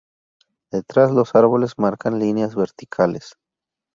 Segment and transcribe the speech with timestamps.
[0.71, 3.35] Detrás, los árboles marcan líneas verticales.